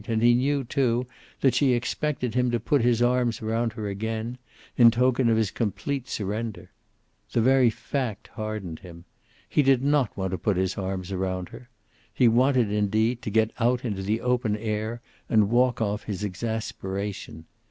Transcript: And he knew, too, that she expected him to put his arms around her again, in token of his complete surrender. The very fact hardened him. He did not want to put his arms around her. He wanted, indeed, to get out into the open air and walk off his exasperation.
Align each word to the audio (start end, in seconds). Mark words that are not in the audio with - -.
And 0.07 0.23
he 0.23 0.33
knew, 0.33 0.63
too, 0.63 1.05
that 1.41 1.53
she 1.53 1.73
expected 1.73 2.33
him 2.33 2.49
to 2.49 2.59
put 2.59 2.81
his 2.81 3.03
arms 3.03 3.39
around 3.39 3.73
her 3.73 3.87
again, 3.87 4.39
in 4.75 4.89
token 4.89 5.29
of 5.29 5.37
his 5.37 5.51
complete 5.51 6.07
surrender. 6.07 6.71
The 7.31 7.39
very 7.41 7.69
fact 7.69 8.29
hardened 8.29 8.79
him. 8.79 9.05
He 9.47 9.61
did 9.61 9.83
not 9.83 10.17
want 10.17 10.31
to 10.31 10.39
put 10.39 10.57
his 10.57 10.75
arms 10.75 11.11
around 11.11 11.49
her. 11.49 11.69
He 12.11 12.27
wanted, 12.27 12.71
indeed, 12.71 13.21
to 13.21 13.29
get 13.29 13.51
out 13.59 13.85
into 13.85 14.01
the 14.01 14.21
open 14.21 14.57
air 14.57 15.01
and 15.29 15.51
walk 15.51 15.81
off 15.81 16.05
his 16.05 16.23
exasperation. 16.23 17.45